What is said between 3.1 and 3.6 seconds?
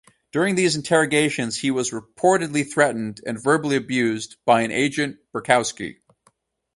and